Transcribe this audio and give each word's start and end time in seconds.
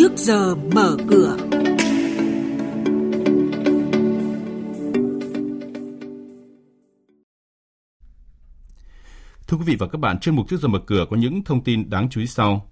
trước 0.00 0.16
giờ 0.16 0.54
mở 0.54 0.96
cửa. 1.08 1.36
Thưa 9.46 9.56
quý 9.56 9.64
vị 9.64 9.76
và 9.78 9.86
các 9.88 9.98
bạn, 10.00 10.18
chuyên 10.18 10.36
mục 10.36 10.48
trước 10.48 10.60
giờ 10.60 10.68
mở 10.68 10.78
cửa 10.86 11.06
có 11.10 11.16
những 11.16 11.44
thông 11.44 11.64
tin 11.64 11.90
đáng 11.90 12.08
chú 12.10 12.20
ý 12.20 12.26
sau. 12.26 12.68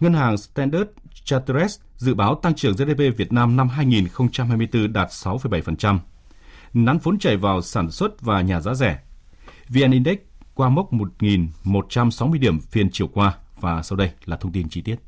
Ngân 0.00 0.14
hàng 0.14 0.36
Standard 0.36 0.90
Chartered 1.24 1.76
dự 1.96 2.14
báo 2.14 2.34
tăng 2.34 2.54
trưởng 2.54 2.74
GDP 2.74 3.16
Việt 3.16 3.32
Nam 3.32 3.56
năm 3.56 3.68
2024 3.68 4.92
đạt 4.92 5.08
6,7%. 5.08 5.98
Nắn 6.74 6.98
vốn 7.02 7.18
chảy 7.18 7.36
vào 7.36 7.62
sản 7.62 7.90
xuất 7.90 8.20
và 8.20 8.40
nhà 8.40 8.60
giá 8.60 8.74
rẻ. 8.74 8.98
VN 9.68 9.90
Index 9.90 10.18
qua 10.54 10.68
mốc 10.68 10.92
1.160 10.92 12.38
điểm 12.38 12.60
phiên 12.60 12.90
chiều 12.92 13.08
qua 13.08 13.34
và 13.60 13.82
sau 13.82 13.96
đây 13.96 14.10
là 14.24 14.36
thông 14.36 14.52
tin 14.52 14.68
chi 14.68 14.82
tiết. 14.82 15.07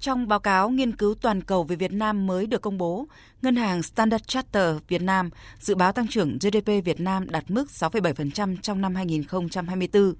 Trong 0.00 0.28
báo 0.28 0.40
cáo 0.40 0.70
nghiên 0.70 0.96
cứu 0.96 1.14
toàn 1.14 1.42
cầu 1.42 1.64
về 1.64 1.76
Việt 1.76 1.92
Nam 1.92 2.26
mới 2.26 2.46
được 2.46 2.62
công 2.62 2.78
bố, 2.78 3.06
Ngân 3.42 3.56
hàng 3.56 3.82
Standard 3.82 4.24
Chartered 4.26 4.76
Việt 4.88 5.02
Nam 5.02 5.30
dự 5.60 5.74
báo 5.74 5.92
tăng 5.92 6.08
trưởng 6.08 6.38
GDP 6.38 6.84
Việt 6.84 7.00
Nam 7.00 7.30
đạt 7.30 7.50
mức 7.50 7.68
6,7% 7.68 8.56
trong 8.62 8.80
năm 8.80 8.94
2024. 8.94 10.14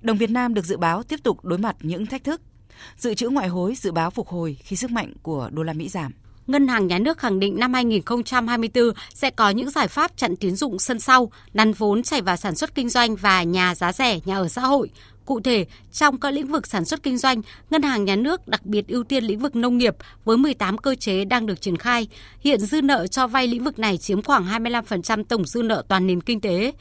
Đồng 0.00 0.18
Việt 0.18 0.30
Nam 0.30 0.54
được 0.54 0.64
dự 0.64 0.76
báo 0.76 1.02
tiếp 1.02 1.20
tục 1.22 1.44
đối 1.44 1.58
mặt 1.58 1.76
những 1.80 2.06
thách 2.06 2.24
thức. 2.24 2.40
Dự 2.96 3.14
trữ 3.14 3.28
ngoại 3.28 3.48
hối 3.48 3.74
dự 3.74 3.92
báo 3.92 4.10
phục 4.10 4.28
hồi 4.28 4.56
khi 4.62 4.76
sức 4.76 4.90
mạnh 4.90 5.12
của 5.22 5.48
đô 5.52 5.62
la 5.62 5.72
Mỹ 5.72 5.88
giảm. 5.88 6.12
Ngân 6.46 6.68
hàng 6.68 6.86
Nhà 6.86 6.98
nước 6.98 7.18
khẳng 7.18 7.40
định 7.40 7.58
năm 7.58 7.74
2024 7.74 8.84
sẽ 9.14 9.30
có 9.30 9.50
những 9.50 9.70
giải 9.70 9.88
pháp 9.88 10.16
chặn 10.16 10.36
tín 10.36 10.56
dụng 10.56 10.78
sân 10.78 11.00
sau, 11.00 11.32
nắn 11.54 11.72
vốn 11.72 12.02
chảy 12.02 12.20
vào 12.20 12.36
sản 12.36 12.54
xuất 12.54 12.74
kinh 12.74 12.88
doanh 12.88 13.16
và 13.16 13.42
nhà 13.42 13.74
giá 13.74 13.92
rẻ, 13.92 14.20
nhà 14.24 14.36
ở 14.36 14.48
xã 14.48 14.62
hội. 14.62 14.90
Cụ 15.24 15.40
thể, 15.40 15.66
trong 15.92 16.20
các 16.20 16.30
lĩnh 16.30 16.46
vực 16.46 16.66
sản 16.66 16.84
xuất 16.84 17.02
kinh 17.02 17.18
doanh, 17.18 17.42
Ngân 17.70 17.82
hàng 17.82 18.04
Nhà 18.04 18.16
nước 18.16 18.48
đặc 18.48 18.66
biệt 18.66 18.88
ưu 18.88 19.04
tiên 19.04 19.24
lĩnh 19.24 19.38
vực 19.38 19.56
nông 19.56 19.78
nghiệp 19.78 19.96
với 20.24 20.36
18 20.36 20.78
cơ 20.78 20.94
chế 20.94 21.24
đang 21.24 21.46
được 21.46 21.60
triển 21.60 21.76
khai. 21.76 22.08
Hiện 22.40 22.60
dư 22.60 22.82
nợ 22.82 23.06
cho 23.06 23.26
vay 23.26 23.46
lĩnh 23.46 23.64
vực 23.64 23.78
này 23.78 23.98
chiếm 23.98 24.22
khoảng 24.22 24.46
25% 24.46 25.24
tổng 25.24 25.44
dư 25.44 25.62
nợ 25.62 25.84
toàn 25.88 26.06
nền 26.06 26.20
kinh 26.20 26.40
tế. 26.40 26.72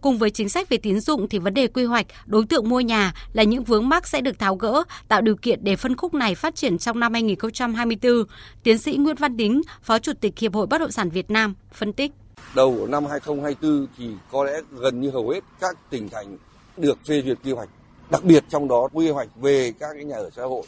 Cùng 0.00 0.18
với 0.18 0.30
chính 0.30 0.48
sách 0.48 0.68
về 0.68 0.76
tín 0.76 1.00
dụng 1.00 1.28
thì 1.28 1.38
vấn 1.38 1.54
đề 1.54 1.66
quy 1.66 1.84
hoạch, 1.84 2.06
đối 2.26 2.46
tượng 2.46 2.68
mua 2.68 2.80
nhà 2.80 3.14
là 3.32 3.42
những 3.42 3.64
vướng 3.64 3.88
mắc 3.88 4.08
sẽ 4.08 4.20
được 4.20 4.38
tháo 4.38 4.56
gỡ, 4.56 4.82
tạo 5.08 5.20
điều 5.20 5.36
kiện 5.36 5.58
để 5.62 5.76
phân 5.76 5.96
khúc 5.96 6.14
này 6.14 6.34
phát 6.34 6.54
triển 6.54 6.78
trong 6.78 7.00
năm 7.00 7.12
2024. 7.12 8.24
Tiến 8.62 8.78
sĩ 8.78 8.96
Nguyễn 8.96 9.16
Văn 9.16 9.36
Đính, 9.36 9.62
Phó 9.82 9.98
Chủ 9.98 10.12
tịch 10.20 10.38
Hiệp 10.38 10.54
hội 10.54 10.66
Bất 10.66 10.78
động 10.78 10.90
sản 10.90 11.10
Việt 11.10 11.30
Nam, 11.30 11.54
phân 11.72 11.92
tích. 11.92 12.12
Đầu 12.54 12.86
năm 12.86 13.06
2024 13.06 13.86
thì 13.98 14.10
có 14.32 14.44
lẽ 14.44 14.52
gần 14.78 15.00
như 15.00 15.10
hầu 15.10 15.30
hết 15.30 15.44
các 15.60 15.90
tỉnh 15.90 16.08
thành 16.08 16.36
được 16.76 16.98
phê 17.08 17.22
duyệt 17.26 17.38
quy 17.44 17.52
hoạch, 17.52 17.68
đặc 18.10 18.24
biệt 18.24 18.44
trong 18.48 18.68
đó 18.68 18.88
quy 18.92 19.10
hoạch 19.10 19.28
về 19.36 19.72
các 19.78 19.90
cái 19.94 20.04
nhà 20.04 20.16
ở 20.16 20.30
xã 20.36 20.42
hội. 20.42 20.62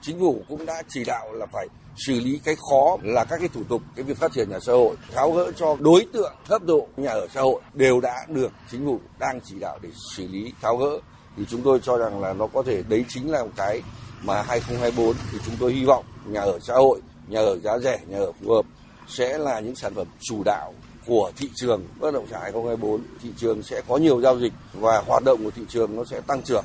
Chính 0.00 0.20
phủ 0.20 0.42
cũng 0.48 0.66
đã 0.66 0.82
chỉ 0.88 1.04
đạo 1.04 1.32
là 1.32 1.46
phải 1.52 1.66
xử 2.06 2.20
lý 2.20 2.40
cái 2.44 2.56
khó 2.70 2.96
là 3.02 3.24
các 3.24 3.38
cái 3.38 3.48
thủ 3.48 3.62
tục, 3.68 3.82
cái 3.96 4.04
việc 4.04 4.18
phát 4.18 4.32
triển 4.32 4.50
nhà 4.50 4.58
xã 4.60 4.72
hội, 4.72 4.96
tháo 5.14 5.32
gỡ 5.32 5.52
cho 5.56 5.76
đối 5.80 6.06
tượng 6.12 6.32
thấp 6.48 6.62
độ 6.62 6.86
nhà 6.96 7.10
ở 7.10 7.28
xã 7.34 7.40
hội 7.40 7.60
đều 7.74 8.00
đã 8.00 8.14
được 8.28 8.52
chính 8.70 8.86
phủ 8.86 9.00
đang 9.18 9.40
chỉ 9.44 9.58
đạo 9.60 9.78
để 9.82 9.88
xử 10.16 10.28
lý, 10.28 10.52
tháo 10.60 10.76
gỡ 10.76 11.00
thì 11.36 11.44
chúng 11.48 11.62
tôi 11.62 11.80
cho 11.82 11.98
rằng 11.98 12.20
là 12.20 12.32
nó 12.32 12.46
có 12.46 12.62
thể, 12.62 12.82
đấy 12.88 13.04
chính 13.08 13.30
là 13.30 13.44
một 13.44 13.50
cái 13.56 13.82
mà 14.22 14.42
2024 14.42 15.14
thì 15.32 15.38
chúng 15.46 15.54
tôi 15.60 15.72
hy 15.72 15.84
vọng 15.84 16.04
nhà 16.26 16.40
ở 16.40 16.58
xã 16.62 16.74
hội, 16.74 17.00
nhà 17.28 17.40
ở 17.40 17.58
giá 17.58 17.78
rẻ, 17.78 18.00
nhà 18.08 18.18
ở 18.18 18.32
phù 18.32 18.54
hợp 18.54 18.64
sẽ 19.08 19.38
là 19.38 19.60
những 19.60 19.74
sản 19.74 19.94
phẩm 19.94 20.06
chủ 20.20 20.42
đạo 20.44 20.72
của 21.06 21.32
thị 21.36 21.50
trường 21.54 21.82
bất 22.00 22.14
động 22.14 22.26
sản 22.30 22.40
2024 22.42 23.00
thị 23.22 23.30
trường 23.36 23.62
sẽ 23.62 23.82
có 23.88 23.96
nhiều 23.96 24.20
giao 24.20 24.38
dịch 24.38 24.52
và 24.72 25.02
hoạt 25.06 25.24
động 25.24 25.44
của 25.44 25.50
thị 25.50 25.62
trường 25.68 25.96
nó 25.96 26.04
sẽ 26.04 26.20
tăng 26.20 26.42
trưởng 26.42 26.64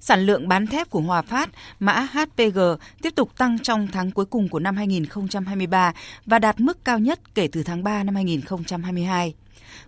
Sản 0.00 0.20
lượng 0.20 0.48
bán 0.48 0.66
thép 0.66 0.90
của 0.90 1.00
Hòa 1.00 1.22
Phát, 1.22 1.50
mã 1.80 2.08
HPG 2.12 2.58
tiếp 3.02 3.14
tục 3.14 3.38
tăng 3.38 3.58
trong 3.58 3.88
tháng 3.92 4.10
cuối 4.10 4.24
cùng 4.24 4.48
của 4.48 4.58
năm 4.58 4.76
2023 4.76 5.92
và 6.26 6.38
đạt 6.38 6.60
mức 6.60 6.84
cao 6.84 6.98
nhất 6.98 7.34
kể 7.34 7.48
từ 7.52 7.62
tháng 7.62 7.84
3 7.84 8.02
năm 8.02 8.14
2022. 8.14 9.34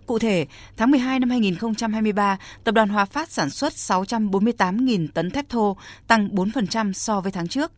Cụ 0.05 0.19
thể, 0.19 0.45
tháng 0.77 0.91
12 0.91 1.19
năm 1.19 1.29
2023, 1.29 2.37
Tập 2.63 2.71
đoàn 2.71 2.89
Hòa 2.89 3.05
Phát 3.05 3.31
sản 3.31 3.49
xuất 3.49 3.73
648.000 3.73 5.07
tấn 5.13 5.31
thép 5.31 5.49
thô, 5.49 5.77
tăng 6.07 6.29
4% 6.29 6.93
so 6.93 7.21
với 7.21 7.31
tháng 7.31 7.47
trước. 7.47 7.71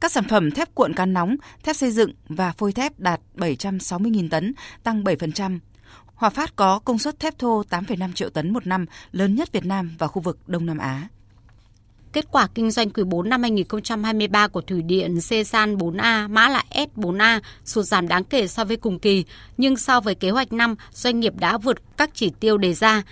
Các 0.00 0.12
sản 0.12 0.24
phẩm 0.28 0.50
thép 0.50 0.74
cuộn 0.74 0.94
cán 0.94 1.12
nóng, 1.12 1.36
thép 1.64 1.76
xây 1.76 1.90
dựng 1.90 2.12
và 2.28 2.52
phôi 2.52 2.72
thép 2.72 3.00
đạt 3.00 3.20
760.000 3.36 4.28
tấn, 4.28 4.54
tăng 4.82 5.04
7%. 5.04 5.58
Hòa 6.14 6.30
Phát 6.30 6.56
có 6.56 6.78
công 6.78 6.98
suất 6.98 7.20
thép 7.20 7.38
thô 7.38 7.62
8,5 7.70 8.12
triệu 8.12 8.30
tấn 8.30 8.52
một 8.52 8.66
năm, 8.66 8.86
lớn 9.12 9.34
nhất 9.34 9.52
Việt 9.52 9.66
Nam 9.66 9.96
và 9.98 10.06
khu 10.06 10.22
vực 10.22 10.38
Đông 10.48 10.66
Nam 10.66 10.78
Á. 10.78 11.08
Kết 12.14 12.26
quả 12.30 12.48
kinh 12.54 12.70
doanh 12.70 12.90
quý 12.90 13.02
4 13.04 13.28
năm 13.28 13.42
2023 13.42 14.48
của 14.48 14.60
Thủy 14.60 14.82
điện 14.82 15.20
Sesan 15.20 15.76
4A, 15.76 16.28
mã 16.28 16.48
là 16.48 16.62
S4A, 16.70 17.40
sụt 17.64 17.84
giảm 17.84 18.08
đáng 18.08 18.24
kể 18.24 18.46
so 18.46 18.64
với 18.64 18.76
cùng 18.76 18.98
kỳ, 18.98 19.24
nhưng 19.56 19.76
so 19.76 20.00
với 20.00 20.14
kế 20.14 20.30
hoạch 20.30 20.52
năm, 20.52 20.74
doanh 20.92 21.20
nghiệp 21.20 21.32
đã 21.36 21.58
vượt 21.58 21.76
các 21.96 22.10
chỉ 22.14 22.32
tiêu 22.40 22.58
đề 22.58 22.74
ra. 22.74 23.02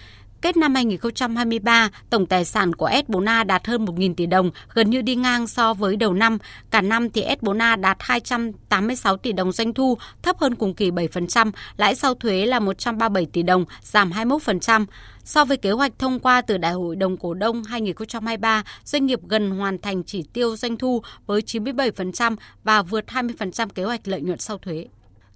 Kết 0.42 0.56
năm 0.56 0.74
2023, 0.74 1.90
tổng 2.10 2.26
tài 2.26 2.44
sản 2.44 2.74
của 2.74 2.88
S4A 2.88 3.46
đạt 3.46 3.66
hơn 3.66 3.84
1.000 3.84 4.14
tỷ 4.14 4.26
đồng, 4.26 4.50
gần 4.74 4.90
như 4.90 5.02
đi 5.02 5.14
ngang 5.14 5.46
so 5.46 5.74
với 5.74 5.96
đầu 5.96 6.14
năm. 6.14 6.38
Cả 6.70 6.80
năm 6.80 7.10
thì 7.10 7.24
S4A 7.24 7.80
đạt 7.80 7.96
286 8.00 9.16
tỷ 9.16 9.32
đồng 9.32 9.52
doanh 9.52 9.74
thu, 9.74 9.98
thấp 10.22 10.38
hơn 10.38 10.54
cùng 10.54 10.74
kỳ 10.74 10.90
7%, 10.90 11.50
lãi 11.76 11.94
sau 11.94 12.14
thuế 12.14 12.46
là 12.46 12.60
137 12.60 13.26
tỷ 13.32 13.42
đồng, 13.42 13.64
giảm 13.82 14.10
21%. 14.10 14.86
So 15.24 15.44
với 15.44 15.56
kế 15.56 15.70
hoạch 15.70 15.92
thông 15.98 16.20
qua 16.20 16.40
từ 16.40 16.58
Đại 16.58 16.72
hội 16.72 16.96
đồng 16.96 17.16
cổ 17.16 17.34
đông 17.34 17.64
2023, 17.64 18.62
doanh 18.84 19.06
nghiệp 19.06 19.20
gần 19.28 19.50
hoàn 19.50 19.78
thành 19.78 20.04
chỉ 20.04 20.22
tiêu 20.32 20.56
doanh 20.56 20.76
thu 20.76 21.02
với 21.26 21.40
97% 21.40 22.36
và 22.64 22.82
vượt 22.82 23.04
20% 23.06 23.68
kế 23.68 23.84
hoạch 23.84 24.08
lợi 24.08 24.20
nhuận 24.20 24.38
sau 24.38 24.58
thuế. 24.58 24.86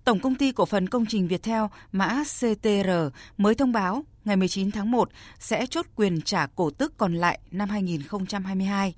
Tổng 0.05 0.21
công 0.21 0.35
ty 0.35 0.53
cổ 0.53 0.67
phần 0.67 0.89
công 0.89 1.07
trình 1.07 1.29
Viettel 1.29 1.63
mã 1.93 2.23
CTR 2.25 2.91
mới 3.37 3.55
thông 3.55 3.73
báo 3.73 4.05
ngày 4.27 4.37
19 4.37 4.71
tháng 4.71 4.91
1 4.91 5.11
sẽ 5.39 5.67
chốt 5.67 5.87
quyền 5.97 6.21
trả 6.21 6.47
cổ 6.47 6.71
tức 6.71 6.95
còn 6.97 7.15
lại 7.15 7.39
năm 7.51 7.69
2022. 7.69 8.95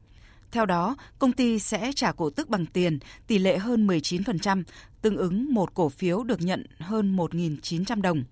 Theo 0.51 0.67
đó, 0.67 0.97
công 1.19 1.33
ty 1.33 1.59
sẽ 1.59 1.93
trả 1.97 2.13
cổ 2.13 2.31
tức 2.31 2.49
bằng 2.49 2.67
tiền 2.67 2.99
tỷ 3.27 3.39
lệ 3.39 3.59
hơn 3.59 3.87
19%, 3.87 4.63
tương 5.03 5.17
ứng 5.17 5.55
một 5.55 5.75
cổ 5.75 5.89
phiếu 5.89 6.23
được 6.23 6.41
nhận 6.41 6.67
hơn 6.79 7.17
1.900 7.17 8.03
đồng. 8.03 8.25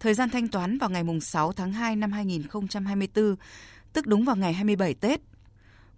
Thời 0.00 0.14
gian 0.14 0.30
thanh 0.30 0.48
toán 0.48 0.78
vào 0.78 0.90
ngày 0.90 1.04
6 1.20 1.52
tháng 1.52 1.72
2 1.72 1.96
năm 1.96 2.12
2024, 2.12 3.36
tức 3.92 4.06
đúng 4.06 4.24
vào 4.24 4.36
ngày 4.36 4.52
27 4.52 4.94
Tết. 4.94 5.20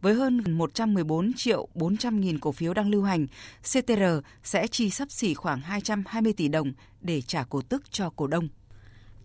Với 0.00 0.14
hơn 0.14 0.42
114 0.46 1.32
triệu 1.32 1.68
400 1.74 2.20
nghìn 2.20 2.38
cổ 2.38 2.52
phiếu 2.52 2.74
đang 2.74 2.90
lưu 2.90 3.02
hành, 3.02 3.26
CTR 3.62 4.02
sẽ 4.42 4.66
chi 4.66 4.90
sắp 4.90 5.10
xỉ 5.10 5.34
khoảng 5.34 5.60
220 5.60 6.32
tỷ 6.32 6.48
đồng 6.48 6.72
để 7.00 7.20
trả 7.20 7.42
cổ 7.42 7.62
tức 7.62 7.82
cho 7.90 8.10
cổ 8.10 8.26
đông. 8.26 8.48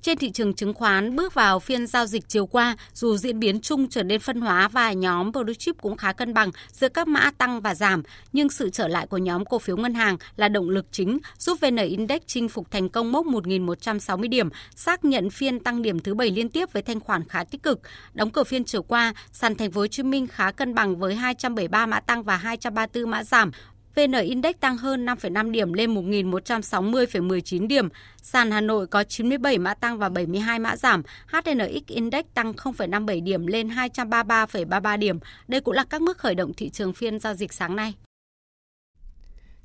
Trên 0.06 0.18
thị 0.18 0.32
trường 0.32 0.54
chứng 0.54 0.74
khoán 0.74 1.16
bước 1.16 1.34
vào 1.34 1.60
phiên 1.60 1.88
giao 1.88 2.06
dịch 2.06 2.24
chiều 2.28 2.46
qua, 2.46 2.78
dù 2.94 3.18
diễn 3.18 3.40
biến 3.40 3.62
chung 3.62 3.90
trở 3.90 4.04
nên 4.04 4.20
phân 4.20 4.42
hóa 4.42 4.68
và 4.68 4.94
nhóm 4.94 5.32
blue 5.32 5.54
chip 5.54 5.82
cũng 5.82 5.98
khá 5.98 6.14
cân 6.14 6.34
bằng 6.34 6.52
giữa 6.72 6.90
các 6.90 7.08
mã 7.08 7.32
tăng 7.38 7.62
và 7.62 7.76
giảm, 7.76 8.04
nhưng 8.34 8.50
sự 8.50 8.70
trở 8.70 8.88
lại 8.88 9.08
của 9.08 9.18
nhóm 9.18 9.46
cổ 9.46 9.60
phiếu 9.60 9.78
ngân 9.78 9.94
hàng 9.94 10.18
là 10.36 10.50
động 10.50 10.70
lực 10.70 10.86
chính 10.92 11.20
giúp 11.38 11.58
VN 11.62 11.76
Index 11.76 12.22
chinh 12.28 12.50
phục 12.50 12.72
thành 12.72 12.90
công 12.90 13.12
mốc 13.12 13.26
1.160 13.26 14.30
điểm, 14.30 14.50
xác 14.76 15.06
nhận 15.06 15.30
phiên 15.30 15.60
tăng 15.60 15.82
điểm 15.82 16.00
thứ 16.00 16.14
bảy 16.14 16.32
liên 16.32 16.50
tiếp 16.50 16.74
với 16.74 16.84
thanh 16.84 17.00
khoản 17.00 17.28
khá 17.28 17.44
tích 17.44 17.64
cực. 17.64 17.80
Đóng 18.14 18.32
cửa 18.32 18.44
phiên 18.44 18.64
chiều 18.64 18.84
qua, 18.84 19.14
sàn 19.32 19.56
thành 19.56 19.72
phố 19.72 19.82
Hồ 19.82 19.88
Chí 19.88 20.04
Minh 20.04 20.28
khá 20.28 20.52
cân 20.52 20.76
bằng 20.76 20.96
với 20.96 21.16
273 21.16 21.86
mã 21.86 22.00
tăng 22.00 22.24
và 22.24 22.38
234 22.38 23.12
mã 23.12 23.24
giảm, 23.24 23.52
VN 23.96 24.12
Index 24.12 24.56
tăng 24.60 24.78
hơn 24.78 25.06
5,5 25.06 25.52
điểm 25.52 25.74
lên 25.74 25.94
1.160,19 25.96 27.68
điểm. 27.68 27.90
Sàn 28.22 28.52
Hà 28.52 28.62
Nội 28.62 28.88
có 28.88 29.04
97 29.04 29.58
mã 29.58 29.74
tăng 29.74 29.98
và 29.98 30.10
72 30.10 30.60
mã 30.60 30.76
giảm. 30.76 31.04
HNX 31.28 31.88
Index 31.88 32.26
tăng 32.34 32.54
0,57 32.54 33.24
điểm 33.24 33.48
lên 33.48 33.70
233,33 33.70 34.98
điểm. 34.98 35.20
Đây 35.48 35.62
cũng 35.62 35.74
là 35.74 35.84
các 35.84 36.02
mức 36.02 36.18
khởi 36.18 36.36
động 36.36 36.54
thị 36.54 36.70
trường 36.70 36.94
phiên 36.94 37.20
giao 37.20 37.34
dịch 37.34 37.54
sáng 37.54 37.76
nay. 37.76 37.94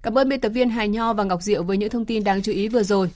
Cảm 0.03 0.19
ơn 0.19 0.29
biên 0.29 0.41
tập 0.41 0.49
viên 0.49 0.71
Hải 0.71 0.89
Nho 0.89 1.13
và 1.13 1.25
Ngọc 1.25 1.43
Diệu 1.43 1.63
với 1.63 1.77
những 1.77 1.91
thông 1.91 2.05
tin 2.05 2.25
đáng 2.25 2.43
chú 2.43 2.53
ý 2.53 2.69
vừa 2.69 2.83
rồi. 2.83 3.11